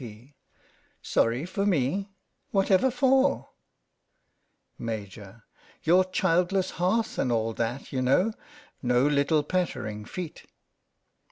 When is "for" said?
1.45-1.63, 2.89-3.49